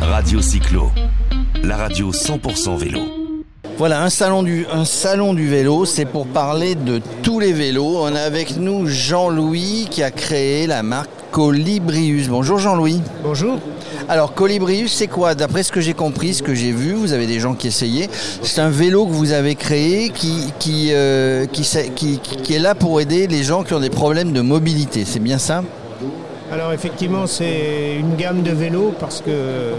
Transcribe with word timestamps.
Radio 0.00 0.40
Cyclo, 0.40 0.90
la 1.62 1.76
radio 1.76 2.12
100% 2.12 2.76
vélo. 2.76 3.00
Voilà, 3.76 4.02
un 4.02 4.10
salon 4.10 4.42
du, 4.42 4.66
un 4.72 4.84
salon 4.84 5.34
du 5.34 5.48
vélo, 5.48 5.84
c'est 5.84 6.04
pour 6.04 6.26
parler 6.26 6.74
de 6.74 7.00
tous 7.22 7.40
les 7.40 7.52
vélos. 7.52 7.98
On 7.98 8.14
a 8.14 8.20
avec 8.20 8.56
nous 8.56 8.86
Jean-Louis 8.86 9.88
qui 9.90 10.02
a 10.02 10.10
créé 10.10 10.66
la 10.66 10.82
marque 10.82 11.10
Colibrius. 11.32 12.28
Bonjour 12.28 12.58
Jean-Louis. 12.58 13.02
Bonjour. 13.22 13.58
Alors 14.08 14.34
Colibrius, 14.34 14.92
c'est 14.92 15.08
quoi? 15.08 15.34
D'après 15.34 15.62
ce 15.62 15.72
que 15.72 15.80
j'ai 15.80 15.94
compris, 15.94 16.34
ce 16.34 16.42
que 16.42 16.54
j'ai 16.54 16.72
vu, 16.72 16.92
vous 16.92 17.12
avez 17.12 17.26
des 17.26 17.40
gens 17.40 17.54
qui 17.54 17.66
essayaient, 17.68 18.08
c'est 18.42 18.60
un 18.60 18.70
vélo 18.70 19.06
que 19.06 19.12
vous 19.12 19.32
avez 19.32 19.54
créé 19.54 20.10
qui, 20.10 20.52
qui, 20.58 20.88
euh, 20.92 21.46
qui, 21.46 21.62
qui, 21.94 22.18
qui 22.18 22.54
est 22.54 22.60
là 22.60 22.74
pour 22.74 23.00
aider 23.00 23.26
les 23.26 23.42
gens 23.42 23.64
qui 23.64 23.74
ont 23.74 23.80
des 23.80 23.90
problèmes 23.90 24.32
de 24.32 24.40
mobilité. 24.40 25.04
C'est 25.04 25.20
bien 25.20 25.38
ça? 25.38 25.62
Alors 26.50 26.72
effectivement, 26.72 27.26
c'est 27.26 27.96
une 27.98 28.16
gamme 28.16 28.42
de 28.42 28.52
vélos 28.52 28.94
parce 28.98 29.20
que 29.20 29.74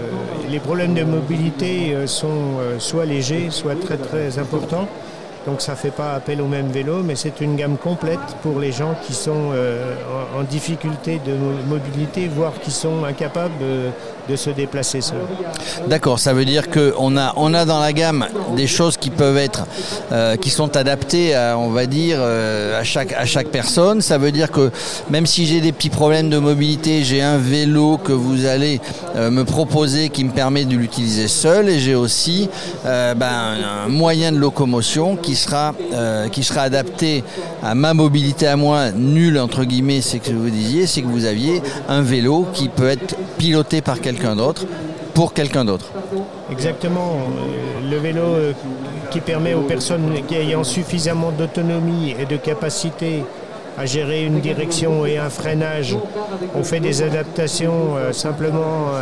les 0.48 0.60
problèmes 0.60 0.94
de 0.94 1.02
mobilité 1.02 1.94
euh, 1.94 2.06
sont 2.06 2.58
euh, 2.60 2.78
soit 2.78 3.06
légers, 3.06 3.48
soit 3.50 3.74
très 3.74 3.96
très 3.96 4.38
importants. 4.38 4.86
Donc 5.46 5.62
ça 5.62 5.72
ne 5.72 5.76
fait 5.78 5.90
pas 5.90 6.12
appel 6.12 6.42
au 6.42 6.46
même 6.46 6.68
vélo, 6.68 7.02
mais 7.02 7.16
c'est 7.16 7.40
une 7.40 7.56
gamme 7.56 7.78
complète 7.78 8.20
pour 8.42 8.60
les 8.60 8.72
gens 8.72 8.94
qui 9.06 9.14
sont 9.14 9.52
euh, 9.54 9.94
en, 10.38 10.42
difficulté 10.42 11.18
de 11.24 11.32
mobilité, 11.66 12.28
voire 12.28 12.52
qui 12.62 12.70
sont 12.70 13.04
incapables 13.04 13.54
de, 13.58 14.36
se 14.36 14.50
déplacer 14.50 15.00
seuls. 15.00 15.18
D'accord, 15.88 16.20
ça 16.20 16.32
veut 16.32 16.44
dire 16.44 16.70
qu'on 16.70 17.16
a, 17.16 17.64
dans 17.64 17.80
la 17.80 17.92
gamme 17.92 18.26
des 18.54 18.68
choses 18.68 18.96
qui 18.96 19.10
peuvent 19.10 19.36
être, 19.36 19.66
euh, 20.12 20.36
qui 20.36 20.50
sont 20.50 20.76
adaptées, 20.76 21.34
à, 21.34 21.58
on 21.58 21.70
va 21.70 21.86
dire, 21.86 22.18
euh, 22.20 22.80
à, 22.80 22.84
chaque, 22.84 23.12
à 23.12 23.26
chaque 23.26 23.48
personne. 23.48 24.00
Ça 24.00 24.18
veut 24.18 24.30
dire 24.30 24.52
que 24.52 24.70
même 25.10 25.26
si 25.26 25.46
j'ai 25.46 25.60
des 25.60 25.72
petits 25.72 25.90
problèmes 25.90 26.30
de 26.30 26.38
mobilité, 26.38 27.02
j'ai 27.02 27.22
un 27.22 27.38
vélo 27.38 27.98
que 27.98 28.12
vous 28.12 28.46
allez 28.46 28.80
me 29.16 29.42
proposer 29.42 30.10
qui 30.10 30.22
me 30.22 30.30
permet 30.30 30.64
de 30.64 30.76
l'utiliser 30.76 31.26
seul, 31.26 31.68
et 31.68 31.80
j'ai 31.80 31.96
aussi 31.96 32.48
ben, 32.84 33.56
un 33.84 33.88
moyen 33.88 34.30
de 34.30 34.38
locomotion 34.38 35.16
qui 35.16 35.29
qui 35.30 35.36
sera, 35.36 35.74
euh, 35.92 36.28
qui 36.28 36.42
sera 36.42 36.62
adapté 36.62 37.22
à 37.62 37.76
ma 37.76 37.94
mobilité 37.94 38.48
à 38.48 38.56
moi, 38.56 38.90
nulle 38.90 39.38
entre 39.38 39.62
guillemets, 39.62 40.00
c'est 40.00 40.18
que 40.18 40.32
vous 40.32 40.50
disiez, 40.50 40.88
c'est 40.88 41.02
que 41.02 41.06
vous 41.06 41.24
aviez 41.24 41.62
un 41.88 42.02
vélo 42.02 42.46
qui 42.52 42.68
peut 42.68 42.88
être 42.88 43.14
piloté 43.38 43.80
par 43.80 44.00
quelqu'un 44.00 44.34
d'autre 44.34 44.66
pour 45.14 45.32
quelqu'un 45.32 45.64
d'autre. 45.64 45.92
Exactement. 46.50 47.12
Euh, 47.12 47.90
le 47.90 47.96
vélo 47.98 48.22
euh, 48.22 48.52
qui 49.12 49.20
permet 49.20 49.54
aux 49.54 49.62
personnes 49.62 50.12
ayant 50.32 50.64
suffisamment 50.64 51.30
d'autonomie 51.30 52.16
et 52.18 52.26
de 52.26 52.36
capacité 52.36 53.22
à 53.80 53.86
gérer 53.86 54.24
une 54.24 54.40
direction 54.40 55.06
et 55.06 55.16
un 55.16 55.30
freinage. 55.30 55.96
On 56.54 56.62
fait 56.62 56.80
des 56.80 57.02
adaptations 57.02 57.96
simplement 58.12 58.92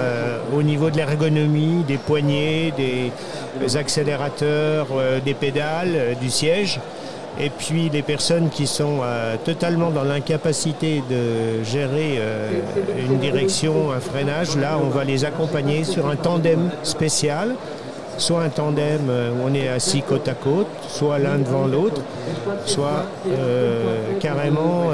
au 0.54 0.62
niveau 0.62 0.90
de 0.90 0.96
l'ergonomie, 0.96 1.84
des 1.86 1.98
poignées, 1.98 2.72
des, 2.76 3.76
accélérateurs, 3.76 4.86
euh, 4.92 5.20
des 5.20 5.34
pédales, 5.34 5.92
euh, 5.94 6.14
du 6.14 6.30
siège. 6.30 6.80
Et 7.40 7.50
puis 7.50 7.88
les 7.92 8.02
personnes 8.02 8.48
qui 8.48 8.66
sont 8.66 9.00
euh, 9.02 9.36
totalement 9.44 9.90
dans 9.90 10.02
l'incapacité 10.02 11.02
de 11.08 11.62
gérer 11.62 12.20
une 12.98 13.18
direction, 13.18 13.92
un 13.92 14.00
freinage, 14.00 14.56
là 14.56 14.76
on 14.82 14.88
va 14.88 15.04
les 15.04 15.24
accompagner 15.24 15.84
sur 15.84 16.08
un 16.08 16.16
tandem 16.16 16.70
spécial 16.82 17.54
soit 18.18 18.42
un 18.42 18.48
tandem 18.48 19.00
où 19.08 19.48
on 19.48 19.54
est 19.54 19.68
assis 19.68 20.02
côte 20.02 20.28
à 20.28 20.34
côte, 20.34 20.66
soit 20.88 21.18
l'un 21.18 21.38
devant 21.38 21.66
l'autre, 21.66 22.02
soit 22.66 23.06
carrément 24.20 24.90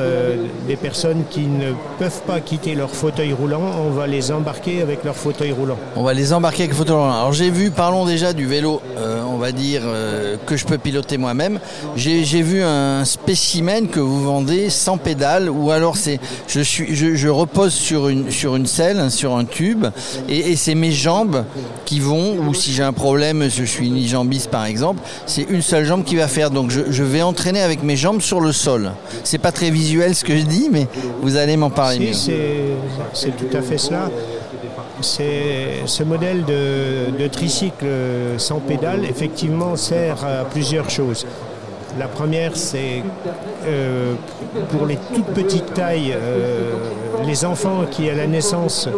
des 0.67 0.77
personnes 0.77 1.25
qui 1.31 1.47
ne 1.47 1.73
peuvent 1.99 2.23
pas 2.27 2.41
quitter 2.41 2.75
leur 2.75 2.91
fauteuil 2.91 3.33
roulant, 3.33 3.63
on 3.87 3.91
va 3.91 4.07
les 4.07 4.33
embarquer 4.33 4.83
avec 4.83 5.05
leur 5.05 5.17
fauteuil 5.17 5.53
roulant. 5.53 5.79
On 5.97 6.03
va 6.03 6.15
les 6.15 6.33
embarquer 6.33 6.65
avec 6.65 6.73
le 6.73 6.77
fauteuil 6.77 6.97
roulant. 6.97 7.13
Alors 7.13 7.33
j'ai 7.33 7.51
vu, 7.51 7.71
parlons 7.71 8.05
déjà 8.05 8.33
du 8.33 8.47
vélo, 8.47 8.81
euh, 8.99 9.23
on 9.27 9.37
va 9.37 9.53
dire, 9.53 9.83
euh, 9.85 10.37
que 10.47 10.57
je 10.57 10.65
peux 10.65 10.79
piloter 10.79 11.19
moi-même. 11.19 11.59
J'ai 11.97 12.43
vu 12.43 12.63
un 12.63 13.05
spécimen 13.05 13.89
que 13.89 14.01
vous 14.01 14.25
vendez 14.25 14.71
sans 14.71 14.99
pédale, 14.99 15.51
ou 15.51 15.71
alors 15.71 15.97
c'est, 15.97 16.21
je, 16.49 16.63
je, 16.63 17.29
repose 17.29 17.73
sur 17.73 18.09
une, 18.09 18.31
sur 18.31 18.57
une 18.57 18.67
selle, 18.67 19.01
hein, 19.01 19.11
sur 19.11 19.37
un 19.37 19.45
tube, 19.45 19.87
et, 20.29 20.57
c'est 20.57 20.75
mes 20.75 20.93
jambes 20.93 21.45
qui 21.85 22.01
vont, 22.01 22.37
ou 22.39 22.55
si 22.55 22.73
j'ai 22.73 22.83
un 22.83 22.93
problème, 22.93 23.14
je 23.19 23.65
suis 23.65 23.89
une 23.89 24.07
jambiste 24.07 24.51
par 24.51 24.65
exemple, 24.65 25.03
c'est 25.27 25.43
une 25.43 25.63
seule 25.63 25.85
jambe 25.85 26.05
qui 26.05 26.17
va 26.17 26.29
faire. 26.29 26.51
Donc 26.51 26.71
je, 26.71 26.81
je 26.91 27.03
vais 27.03 27.23
entraîner 27.23 27.61
avec 27.61 27.83
mes 27.83 27.97
jambes 27.97 28.21
sur 28.21 28.41
le 28.41 28.53
sol. 28.53 28.93
C'est 29.23 29.39
pas 29.39 29.53
très 29.53 29.71
visuel 29.71 30.15
ce 30.15 30.25
que 30.25 30.37
je 30.37 30.45
dis, 30.45 30.69
mais 30.71 30.87
vous 31.23 31.37
allez 31.37 31.57
m'en 31.57 31.71
parler 31.71 32.13
C'est 32.13 33.37
tout 33.37 33.57
à 33.57 33.63
fait 33.63 33.79
cela. 33.79 34.11
Ce 35.01 36.03
modèle 36.03 36.45
de, 36.45 37.27
tricycle 37.29 37.87
sans 38.39 38.61
pédale, 38.61 39.05
effectivement, 39.05 39.77
sert 39.77 40.25
à 40.25 40.45
plusieurs 40.45 40.91
choses. 40.91 41.27
La 41.99 42.09
première, 42.09 42.57
c'est 42.57 43.03
euh, 43.67 44.15
pour 44.71 44.85
les 44.87 44.99
toutes 45.15 45.27
petites 45.27 45.75
tailles, 45.75 46.13
euh, 46.13 46.73
les 47.25 47.45
enfants 47.45 47.85
qui 47.89 48.11
à 48.11 48.15
la 48.15 48.27
naissance 48.27 48.89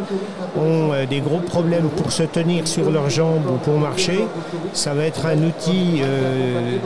ont 0.57 0.93
euh, 0.93 1.05
des 1.05 1.21
gros 1.21 1.41
problèmes 1.41 1.89
pour 1.91 2.11
se 2.11 2.23
tenir 2.23 2.67
sur 2.67 2.91
leurs 2.91 3.11
jambes 3.11 3.45
ou 3.53 3.59
pour 3.59 3.79
marcher. 3.79 4.25
Ça 4.73 4.95
va 4.95 5.05
être 5.05 5.27
un 5.27 5.43
outil 5.43 6.01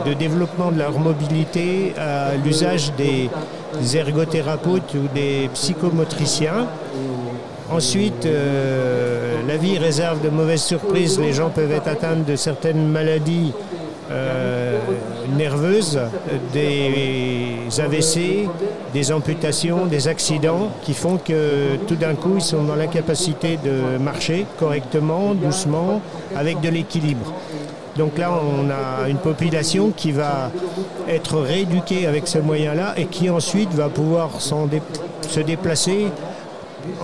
de 0.05 0.13
développement 0.13 0.71
de 0.71 0.79
leur 0.79 0.99
mobilité 0.99 1.93
à 1.97 2.35
l'usage 2.43 2.91
des 2.97 3.29
ergothérapeutes 3.95 4.93
ou 4.95 5.07
des 5.13 5.49
psychomotriciens. 5.53 6.67
Ensuite, 7.71 8.27
la 9.47 9.57
vie 9.57 9.77
réserve 9.77 10.21
de 10.21 10.29
mauvaises 10.29 10.63
surprises. 10.63 11.19
Les 11.19 11.33
gens 11.33 11.49
peuvent 11.49 11.71
être 11.71 11.87
atteints 11.87 12.17
de 12.27 12.35
certaines 12.35 12.87
maladies 12.87 13.53
nerveuses, 15.37 15.99
des 16.53 17.57
AVC, 17.79 18.49
des 18.93 19.11
amputations, 19.11 19.85
des 19.85 20.07
accidents 20.07 20.69
qui 20.83 20.93
font 20.93 21.17
que 21.17 21.75
tout 21.87 21.95
d'un 21.95 22.15
coup 22.15 22.35
ils 22.35 22.41
sont 22.41 22.63
dans 22.63 22.75
l'incapacité 22.75 23.57
de 23.63 23.97
marcher 23.97 24.45
correctement, 24.59 25.33
doucement, 25.33 26.01
avec 26.35 26.61
de 26.61 26.69
l'équilibre. 26.69 27.33
Donc 27.97 28.17
là, 28.17 28.31
on 28.31 28.69
a 28.69 29.09
une 29.09 29.17
population 29.17 29.91
qui 29.95 30.11
va 30.11 30.49
être 31.09 31.39
rééduquée 31.39 32.07
avec 32.07 32.27
ce 32.27 32.39
moyen-là 32.39 32.93
et 32.97 33.05
qui 33.05 33.29
ensuite 33.29 33.73
va 33.73 33.89
pouvoir 33.89 34.29
se 34.39 35.39
déplacer 35.41 36.07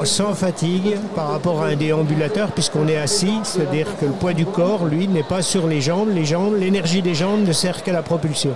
sans 0.03 0.33
fatigue 0.33 0.97
par 1.15 1.29
rapport 1.29 1.61
à 1.61 1.67
un 1.67 1.75
déambulateur 1.75 2.51
puisqu'on 2.51 2.87
est 2.87 2.97
assis, 2.97 3.39
c'est-à-dire 3.43 3.87
que 3.99 4.05
le 4.05 4.11
poids 4.11 4.33
du 4.33 4.45
corps, 4.45 4.85
lui, 4.85 5.07
n'est 5.07 5.23
pas 5.23 5.41
sur 5.41 5.67
les 5.67 5.81
jambes. 5.81 6.09
Les 6.13 6.25
jambes, 6.25 6.55
l'énergie 6.57 7.01
des 7.01 7.15
jambes 7.15 7.45
ne 7.45 7.51
sert 7.51 7.83
qu'à 7.83 7.93
la 7.93 8.01
propulsion. 8.01 8.53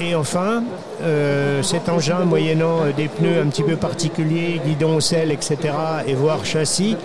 Et 0.00 0.14
enfin, 0.14 0.62
euh, 1.02 1.62
cet 1.62 1.88
engin, 1.90 2.20
moyennant 2.20 2.86
des 2.96 3.08
pneus 3.08 3.42
un 3.42 3.48
petit 3.48 3.62
peu 3.62 3.76
particuliers, 3.76 4.60
guidon, 4.64 5.00
selle, 5.00 5.30
etc., 5.30 5.58
et 6.06 6.14
voire 6.14 6.44
châssis 6.44 6.96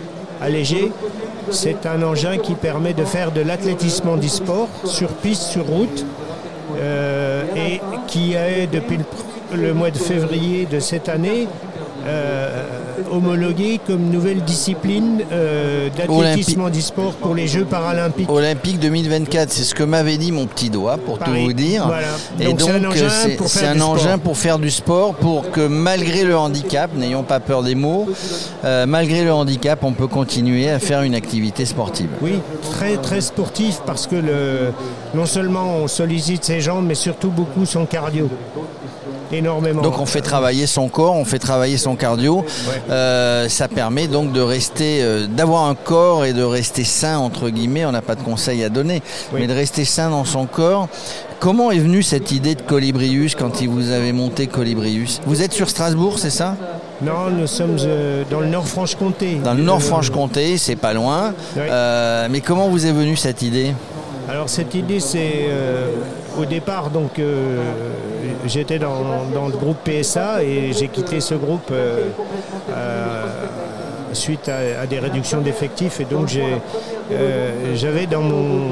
allégé, 0.41 0.91
c'est 1.51 1.85
un 1.85 2.01
engin 2.03 2.37
qui 2.37 2.55
permet 2.55 2.93
de 2.93 3.03
faire 3.03 3.31
de 3.31 3.41
l'athlétisme 3.41 4.17
du 4.17 4.29
sport 4.29 4.69
sur 4.85 5.09
piste, 5.09 5.43
sur 5.43 5.65
route, 5.65 6.05
euh, 6.77 7.43
et 7.55 7.81
qui 8.07 8.33
est 8.33 8.67
depuis 8.67 8.99
le 9.53 9.73
mois 9.73 9.91
de 9.91 9.97
février 9.97 10.65
de 10.65 10.79
cette 10.79 11.09
année 11.09 11.47
euh, 12.05 12.65
homologué 13.11 13.79
comme 13.85 14.09
nouvelle 14.09 14.41
discipline 14.43 15.23
euh, 15.31 15.89
d'athlétisme 15.89 16.61
en 16.61 16.73
sport 16.73 17.13
pour 17.13 17.33
les 17.33 17.47
Jeux 17.47 17.65
paralympiques. 17.65 18.29
Olympique 18.29 18.79
2024, 18.79 19.51
c'est 19.51 19.63
ce 19.63 19.73
que 19.73 19.83
m'avait 19.83 20.17
dit 20.17 20.31
mon 20.31 20.45
petit 20.45 20.69
doigt, 20.69 20.97
pour 20.97 21.19
tout 21.19 21.31
vous 21.31 21.53
dire. 21.53 21.91
Et 22.39 22.53
donc, 22.53 22.61
c'est 22.61 23.65
un 23.67 23.81
engin, 23.81 24.17
pour, 24.17 24.37
faire 24.37 24.59
du 24.59 24.69
sport, 24.69 25.15
pour 25.15 25.51
que 25.51 25.67
malgré 25.67 26.23
le 26.23 26.37
handicap, 26.37 26.91
n'ayons 26.95 27.23
pas 27.23 27.39
peur 27.39 27.63
des 27.63 27.75
mots, 27.75 28.07
euh, 28.63 28.85
malgré 28.85 29.23
le 29.23 29.33
handicap, 29.33 29.83
on 29.83 29.93
peut 29.93 30.07
continuer 30.07 30.69
à 30.69 30.79
faire 30.79 31.01
une 31.01 31.15
activité 31.15 31.65
sportive. 31.65 32.09
Oui, 32.21 32.33
très 32.71 32.97
très 32.97 33.21
sportif 33.21 33.81
parce 33.85 34.07
que 34.07 34.15
le, 34.15 34.71
non 35.13 35.25
seulement 35.25 35.77
on 35.77 35.87
sollicite 35.87 36.43
ses 36.43 36.61
jambes, 36.61 36.85
mais 36.87 36.95
surtout 36.95 37.29
beaucoup 37.29 37.65
son 37.65 37.85
cardio 37.85 38.29
énormément. 39.31 39.81
Donc 39.81 39.99
on 39.99 40.05
fait 40.05 40.21
travailler 40.21 40.67
son 40.67 40.87
corps, 40.89 41.15
on 41.15 41.25
fait 41.25 41.39
travailler 41.39 41.77
son 41.77 41.95
cardio. 41.95 42.45
Euh, 42.89 43.49
ça 43.49 43.67
permet 43.67 44.07
donc 44.07 44.31
de 44.31 44.41
rester, 44.41 44.99
euh, 45.01 45.27
d'avoir 45.27 45.65
un 45.65 45.75
corps 45.75 46.25
et 46.25 46.33
de 46.33 46.43
rester 46.43 46.83
sain 46.83 47.17
entre 47.17 47.49
guillemets. 47.49 47.85
On 47.85 47.91
n'a 47.91 48.01
pas 48.01 48.15
de 48.15 48.21
conseils 48.21 48.63
à 48.63 48.69
donner, 48.69 49.01
mais 49.33 49.47
de 49.47 49.53
rester 49.53 49.85
sain 49.85 50.09
dans 50.09 50.25
son 50.25 50.45
corps. 50.45 50.87
Comment 51.39 51.71
est 51.71 51.79
venue 51.79 52.01
cette 52.01 52.31
idée 52.31 52.55
de 52.55 52.61
Colibrius 52.61 53.35
quand 53.35 53.61
vous 53.63 53.91
avez 53.91 54.13
monté 54.13 54.47
Colibrius? 54.47 55.21
Vous 55.25 55.41
êtes 55.41 55.53
sur 55.53 55.69
Strasbourg, 55.69 56.17
c'est 56.17 56.29
ça? 56.29 56.55
Non, 57.01 57.29
nous 57.29 57.45
sommes 57.45 57.77
euh, 57.81 58.23
dans 58.31 58.39
le 58.39 58.47
Nord-Franche-Comté. 58.47 59.39
Dans 59.43 59.53
le 59.53 59.63
Nord-Franche-Comté, 59.63 60.57
c'est 60.57 60.77
pas 60.77 60.93
loin. 60.93 61.33
mais 61.55 62.41
comment 62.41 62.69
vous 62.69 62.85
est 62.85 62.91
venue 62.91 63.15
cette 63.15 63.41
idée? 63.41 63.73
Alors 64.29 64.49
cette 64.49 64.73
idée, 64.73 64.99
c'est 64.99 65.49
au 66.37 66.45
départ, 66.45 66.89
donc, 66.89 67.19
j'étais 68.47 68.79
dans, 68.79 69.47
le 69.49 69.57
groupe 69.57 69.77
PSA 69.83 70.43
et 70.43 70.73
j'ai 70.73 70.87
quitté 70.87 71.19
ce 71.19 71.35
groupe 71.35 71.69
euh, 71.71 72.07
euh, 72.71 73.23
suite 74.13 74.49
à, 74.49 74.85
des 74.85 74.99
réductions 74.99 75.41
d'effectifs. 75.41 75.99
Et 75.99 76.05
donc 76.05 76.29
j'avais 77.75 78.05
dans, 78.05 78.21
mon, 78.21 78.69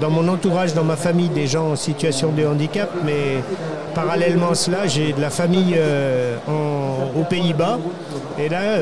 dans 0.00 0.10
mon 0.10 0.28
entourage, 0.28 0.74
dans 0.74 0.84
ma 0.84 0.96
famille, 0.96 1.28
des 1.28 1.46
gens 1.46 1.72
en 1.72 1.76
situation 1.76 2.30
de 2.30 2.46
handicap, 2.46 2.90
mais 3.04 3.42
parallèlement 3.94 4.50
à 4.50 4.54
cela, 4.54 4.86
j'ai 4.86 5.12
de 5.12 5.20
la 5.20 5.30
famille 5.30 5.76
aux 6.48 7.24
Pays-Bas. 7.24 7.78
Et 8.38 8.48
là, 8.48 8.78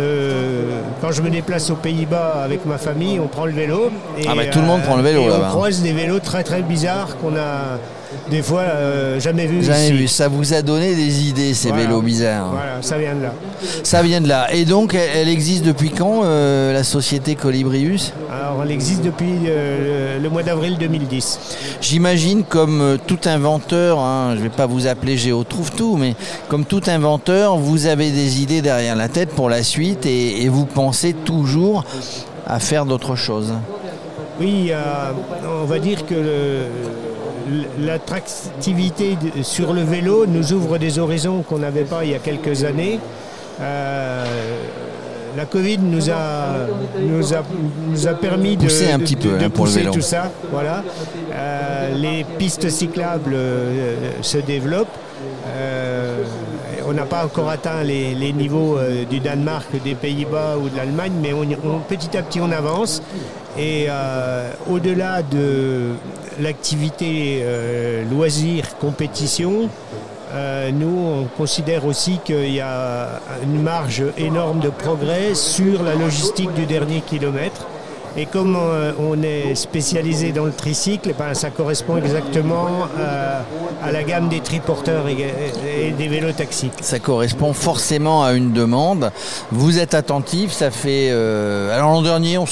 quand 1.00 1.12
je 1.12 1.22
me 1.22 1.30
déplace 1.30 1.70
aux 1.70 1.76
Pays-Bas 1.76 2.42
avec 2.44 2.66
ma 2.66 2.78
famille, 2.78 3.20
on 3.20 3.28
prend 3.28 3.46
le 3.46 3.52
vélo. 3.52 3.90
Et, 4.18 4.24
ah 4.28 4.34
bah, 4.34 4.46
tout 4.46 4.60
le 4.60 4.66
monde 4.66 4.82
prend 4.82 4.96
le 4.96 5.02
vélo 5.02 5.28
là-bas. 5.28 5.46
On 5.48 5.50
croise 5.50 5.80
des 5.80 5.92
vélos 5.92 6.20
très 6.20 6.42
très 6.42 6.62
bizarres 6.62 7.16
qu'on 7.18 7.36
a 7.36 7.78
des 8.30 8.42
fois 8.42 8.62
euh, 8.62 9.20
jamais 9.20 9.46
vu. 9.46 9.62
Jamais 9.62 9.92
vu. 9.92 10.08
Ça 10.08 10.28
vous 10.28 10.54
a 10.54 10.62
donné 10.62 10.94
des 10.94 11.28
idées 11.28 11.54
ces 11.54 11.72
vélos 11.72 12.02
bizarres. 12.02 12.50
Voilà, 12.52 12.82
ça 12.82 12.98
vient 12.98 13.14
de 13.14 13.22
là. 13.22 13.32
Ça 13.82 14.02
vient 14.02 14.20
de 14.20 14.28
là. 14.28 14.52
Et 14.52 14.64
donc, 14.64 14.94
elle 14.94 15.28
existe 15.28 15.64
depuis 15.64 15.90
quand 15.90 16.22
euh, 16.24 16.72
la 16.72 16.84
société 16.84 17.34
Colibrius? 17.34 18.12
Alors, 18.30 18.62
elle 18.62 18.70
existe 18.70 19.02
depuis 19.02 19.34
euh, 19.46 20.18
le 20.18 20.28
mois 20.28 20.42
d'avril 20.42 20.76
2010. 20.78 21.38
J'imagine 21.80 22.44
comme 22.44 22.98
tout 23.06 23.20
inventeur, 23.24 23.98
hein, 23.98 24.32
je 24.32 24.38
ne 24.38 24.42
vais 24.44 24.48
pas 24.48 24.66
vous 24.66 24.86
appeler 24.86 25.16
Géo 25.16 25.44
trouve 25.44 25.70
tout, 25.72 25.96
mais 25.96 26.14
comme 26.48 26.64
tout 26.64 26.82
inventeur, 26.86 27.56
vous 27.56 27.86
avez 27.86 28.10
des 28.10 28.42
idées 28.42 28.62
derrière 28.62 28.96
la 28.96 29.08
tête 29.08 29.30
pour 29.30 29.48
la 29.48 29.62
suite 29.62 30.06
et, 30.06 30.42
et 30.42 30.48
vous 30.48 30.66
pensez 30.66 31.12
toujours 31.12 31.84
à 32.46 32.58
faire 32.60 32.86
d'autres 32.86 33.16
choses. 33.16 33.52
Oui, 34.40 34.72
on 35.62 35.66
va 35.66 35.78
dire 35.78 36.06
que 36.06 36.14
le, 36.14 36.62
l'attractivité 37.78 39.16
sur 39.42 39.72
le 39.72 39.82
vélo 39.82 40.26
nous 40.26 40.52
ouvre 40.52 40.78
des 40.78 40.98
horizons 40.98 41.42
qu'on 41.42 41.58
n'avait 41.58 41.84
pas 41.84 42.04
il 42.04 42.10
y 42.10 42.14
a 42.14 42.18
quelques 42.18 42.64
années. 42.64 43.00
Euh, 43.60 44.24
la 45.36 45.44
Covid 45.44 45.78
nous 45.78 46.10
a, 46.10 46.66
nous 47.00 47.34
a, 47.34 47.42
nous 47.88 48.08
a 48.08 48.14
permis 48.14 48.56
de 48.56 48.64
pousser 48.64 48.90
un 48.90 48.98
petit 48.98 49.16
peu 49.16 49.38
de, 49.38 49.44
hein, 49.44 49.50
pour 49.50 49.68
tout 49.92 50.00
ça. 50.00 50.30
Voilà. 50.50 50.82
Euh, 51.32 51.94
les 51.94 52.24
pistes 52.38 52.68
cyclables 52.68 53.34
euh, 53.34 53.94
se 54.22 54.38
développent. 54.38 54.88
on 56.88 56.92
n'a 56.92 57.04
pas 57.04 57.24
encore 57.24 57.48
atteint 57.48 57.84
les, 57.84 58.32
niveaux 58.32 58.78
du 59.08 59.20
Danemark, 59.20 59.68
des 59.84 59.94
Pays-Bas 59.94 60.56
ou 60.60 60.68
de 60.68 60.76
l'Allemagne, 60.76 61.12
mais 61.22 61.32
petit 61.88 62.16
à 62.16 62.22
petit 62.22 62.40
on 62.40 62.50
avance. 62.50 63.02
Et 63.56 63.86
au-delà 64.68 65.22
de, 65.22 65.90
l'activité 66.40 67.40
euh, 67.42 68.04
loisir, 68.10 68.76
compétition, 68.78 69.68
euh, 70.32 70.70
nous, 70.70 70.96
on 70.96 71.24
considère 71.36 71.84
aussi 71.86 72.18
qu'il 72.24 72.52
y 72.52 72.60
a 72.60 73.20
une 73.42 73.62
marge 73.62 74.04
énorme 74.16 74.60
de 74.60 74.68
progrès 74.68 75.34
sur 75.34 75.82
la 75.82 75.94
logistique 75.94 76.52
du 76.54 76.66
dernier 76.66 77.00
kilomètre. 77.00 77.66
Et 78.16 78.26
comme 78.26 78.56
euh, 78.56 78.92
on 78.98 79.22
est 79.22 79.54
spécialisé 79.54 80.32
dans 80.32 80.44
le 80.44 80.52
tricycle, 80.52 81.14
ben, 81.16 81.34
ça 81.34 81.50
correspond 81.50 81.96
exactement 81.96 82.88
euh, 82.98 83.40
à, 83.82 83.92
la 83.92 84.02
gamme 84.02 84.28
des 84.28 84.40
triporteurs 84.40 85.06
et, 85.08 85.92
des 85.96 86.08
vélos 86.08 86.32
taxis. 86.32 86.70
Ça 86.80 86.98
correspond 86.98 87.52
forcément 87.52 88.24
à 88.24 88.32
une 88.32 88.52
demande. 88.52 89.12
Vous 89.52 89.78
êtes 89.78 89.94
attentif, 89.94 90.50
ça 90.50 90.70
fait... 90.70 91.08
Euh, 91.10 91.74
alors 91.74 91.92
l'an 91.92 92.02
dernier, 92.02 92.36
on 92.38 92.46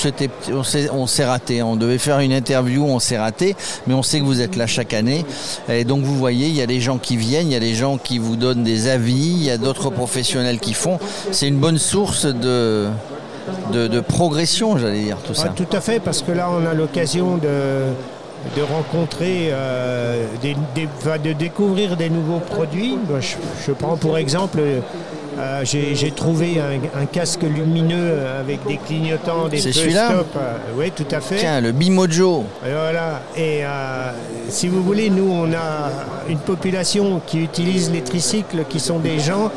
on 0.93 1.07
s'est 1.07 1.25
raté. 1.25 1.63
On 1.63 1.77
devait 1.77 1.99
faire 1.99 2.21
une 2.21 2.33
interview, 2.33 2.85
on 2.85 3.01
s'est 3.01 3.19
raté, 3.19 3.57
mais 3.87 3.95
on 3.95 4.03
sait 4.03 4.21
que 4.21 4.25
vous 4.25 4.41
êtes 4.41 4.55
là 4.55 4.67
chaque 4.67 4.95
année. 4.95 5.25
Et 5.69 5.85
donc 5.85 6.03
vous 6.03 6.17
voyez, 6.17 6.47
il 6.47 6.55
y 6.55 6.63
a 6.63 6.67
des 6.67 6.81
gens 6.81 6.99
qui 6.99 7.17
viennent, 7.17 7.49
il 7.49 7.53
y 7.53 7.57
a 7.57 7.61
des 7.61 7.75
gens 7.75 7.99
qui 7.99 8.19
vous 8.19 8.37
donnent 8.37 8.63
des 8.63 8.89
avis, 8.89 9.13
il 9.13 9.43
y 9.43 9.51
a 9.51 9.59
d'autres 9.59 9.91
professionnels 9.91 10.61
qui 10.61 10.75
font. 10.75 10.99
C'est 11.33 11.49
une 11.49 11.59
bonne 11.59 11.79
source 11.79 12.27
de 12.27 12.89
de, 13.73 14.01
progression, 14.01 14.79
j'allais 14.79 15.03
dire, 15.03 15.19
tout 15.19 15.35
ça. 15.35 15.49
tout 15.49 15.67
à 15.73 15.81
fait, 15.81 16.01
parce 16.01 16.23
que 16.23 16.33
là, 16.33 16.49
on 16.51 16.67
a 16.67 16.75
l'occasion 16.75 17.37
de, 17.37 17.93
de 18.57 18.63
rencontrer, 18.63 19.49
euh, 19.51 20.27
de 20.43 21.33
découvrir 21.33 21.97
des 21.97 22.11
nouveaux 22.11 22.41
produits. 22.41 22.97
je, 23.21 23.73
prends 23.73 23.97
pour 23.97 24.17
exemple, 24.17 24.61
euh, 24.61 25.65
j'ai 25.65 26.11
trouvé 26.11 26.61
un, 26.61 27.07
casque 27.07 27.43
lumineux 27.43 28.15
avec 28.41 28.65
des 28.67 28.77
clignotants, 28.77 29.49
des 29.49 29.59
C'est 29.59 29.73
celui-là 29.73 30.13
euh, 30.13 30.55
oui, 30.77 30.91
tout 30.95 31.07
à 31.11 31.21
fait. 31.21 31.37
Tiens, 31.37 31.61
le 31.61 31.73
Bimojo. 31.73 32.45
Et 32.65 32.71
voilà. 32.71 33.23
Et 33.37 33.63
si 34.49 34.69
vous 34.69 34.83
voulez, 34.83 35.11
nous, 35.11 35.31
on 35.31 35.53
a 35.53 35.91
une 36.29 36.39
population 36.39 37.21
qui 37.27 37.43
utilise 37.43 37.91
les 37.91 38.03
tricycles, 38.03 38.65
qui 38.69 38.81
sont 38.81 38.99
des 38.99 39.19
gens 39.19 39.51